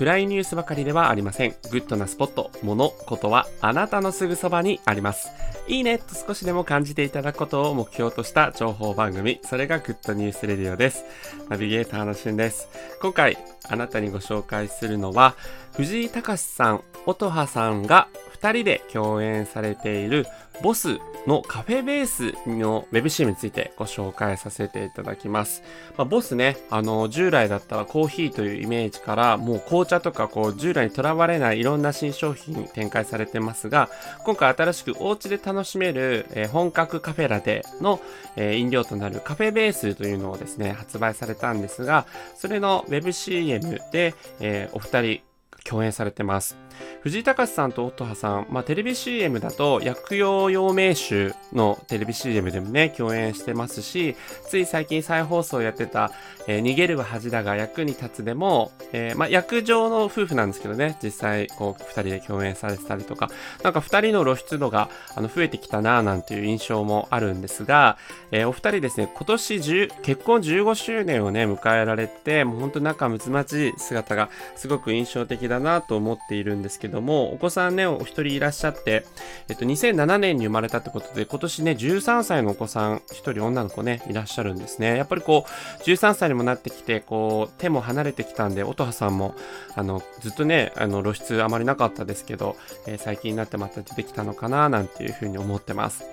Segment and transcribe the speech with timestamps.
[0.00, 1.54] 暗いニュースばかりではありません。
[1.70, 5.28] グッドなスポット、物、ことはあなたのすぐそばにあります。
[5.68, 11.04] いいねと少しでも感じていただくことを目標とした情報番組、それがグッドニュースレディオです。
[11.50, 12.70] ナビゲーターのしゅんです。
[13.02, 13.36] 今回、
[13.68, 15.34] あなたにご紹介するのは、
[15.74, 18.08] 藤井隆さん、乙葉さんが
[18.42, 20.26] 2人で共演されている
[20.62, 25.62] ボスのカフェベースの WebCM についてご紹介させていただきます。
[25.96, 33.88] まあ、ボスね、あの、従来だったらコーヒーというイメージから、もう紅茶とかこう、従来にとらわれないいろんな新商品展開されてますが、
[34.24, 38.00] 今回新しくお家で楽しめる、えー、本格カフェラテの、
[38.36, 45.29] えー、飲料となるカフェベースというのをですね、発売されたんですが、それの WebCM で、えー、お二人
[45.70, 46.58] 共演されてます。
[47.02, 54.16] 藤井隆さんと音羽さん、まあ、テレビ CM だと薬用養命酒のテレビ CM でもね、共演してますし、
[54.48, 56.10] つい最近再放送やってた、
[56.48, 63.30] えー、逃げるは恥だが役に立つでも、えー、まあ、役上の夫婦なんですけどね、実際、こう、二人で共演されてたりとか、
[63.62, 67.98] なんか二人の露出度が、あの、増えてきたなぁなんていう印象もあるんですが、
[68.32, 79.04] えー、お二人ですね、今年10、結婚15周年をね、迎えられて、もうほんと仲睦まじい姿がすごく印象的だなと思っているんですけども、お子さんね、お一人いらっしゃって、
[79.48, 84.96] えっと、2007年に生まれたってことで、今年ね、13歳のお子さん、一人女の子ね、いらっしゃるんですね。
[84.96, 89.34] やっぱりこう、13歳にもなってきて、こう、手も離れてきたんで、音羽さんも、
[89.74, 96.04] あの、ずっとね、あの、露出あまりなかったですけど、えー、最近になってまた出てきたのかな、なんていうふうに思ってます。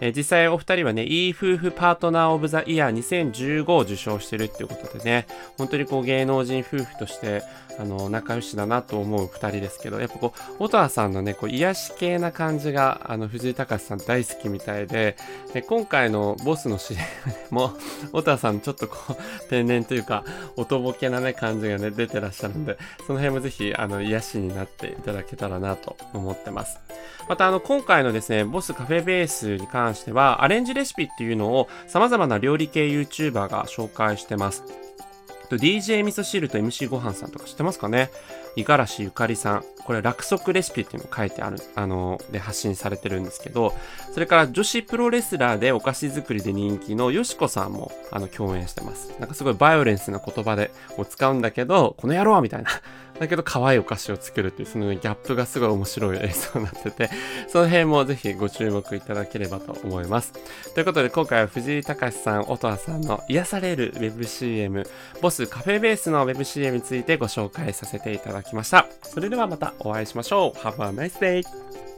[0.00, 7.42] えー、実際お二人はね、いい夫婦パートナーオブザイヤー2015を受賞してるっていうことでね、本当にこう芸能人夫婦として、
[7.78, 15.16] あの、仲良しだなと思う二人ですけど、やっぱこう、音羽さんのね、こう、癒し系な感じが、あの、藤井隆さん大好きみたいで、
[15.52, 17.72] で今回のボスの CM でも、
[18.12, 20.24] 音羽さんちょっとこう、天然というか、
[20.56, 26.78] おとぼけなね、感じがね、出てらっしゃるんで、その辺もぜひ、あの、癒しになっていただけたらなと思ってます。
[27.28, 34.83] また、あの、今回のですね、ボスカフェベースに関しては、アレンジレシピっていうのを様々な料理系 YouTuber が紹介してます。
[35.56, 38.10] DJ 味噌汁と MC ごはんさんとか知ってますかね？
[38.56, 39.64] 五十嵐ゆかりさん。
[39.84, 43.74] これ、落足レシピっていうのを書いてある、あの、で発信されてるんですけど、
[44.12, 49.12] それから女子プロレスラーでお菓子作りで人気のよしこさんも、あの、共演してます。
[49.18, 52.70] なんかすごいバイオレンスな言葉で、を使うんだけど、この野郎みたいな
[53.18, 57.10] だけど可愛いお菓子を作るっていう、そのギャップがすごい面白い映像になってて、
[57.48, 60.32] その辺もぜひご注目いただければと思います。
[60.74, 64.86] ということで今回は藤井隆さん、音羽さんの癒される WebCM、
[65.20, 68.86] ボスカフェベースの WebCM についてご紹介させていただきました。
[69.02, 70.58] それではまたお会いしましょう。
[70.58, 71.93] Have a nice day!